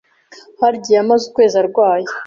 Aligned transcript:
hari 0.59 0.75
n’igihe 0.77 0.95
yamaze 0.99 1.23
ukwezi 1.25 1.55
arwaye 1.61 2.07